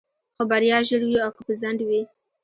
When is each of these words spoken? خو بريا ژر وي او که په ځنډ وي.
خو 0.35 0.41
بريا 0.51 0.77
ژر 0.87 1.01
وي 1.07 1.17
او 1.25 1.31
که 1.35 1.41
په 1.47 1.53
ځنډ 1.61 1.79
وي. 1.87 2.01